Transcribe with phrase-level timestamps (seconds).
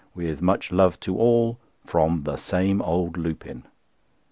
[0.15, 3.67] With much love to all, from The same old Lupin."